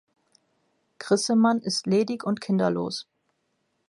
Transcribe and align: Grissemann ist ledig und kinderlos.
Grissemann 0.97 1.59
ist 1.59 1.85
ledig 1.85 2.23
und 2.23 2.41
kinderlos. 2.41 3.05